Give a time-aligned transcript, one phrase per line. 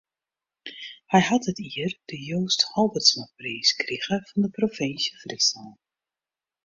[1.13, 5.71] Hy hat dit jier de Joast Halbertsmapriis krige fan de Provinsje Fryslân.